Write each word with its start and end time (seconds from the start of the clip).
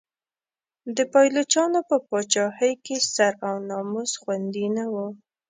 د 0.95 0.97
پایلوچانو 1.13 1.79
په 1.89 1.95
پاچاهۍ 2.07 2.73
کې 2.85 2.97
سر 3.13 3.33
او 3.47 3.55
ناموس 3.69 4.11
خوندي 4.21 4.67
نه 4.77 4.85
و. 4.93 4.95